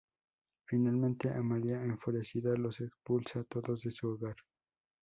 [0.65, 4.35] Finalmente, Amalia, enfurecida, los expulsa a todos de su hogar.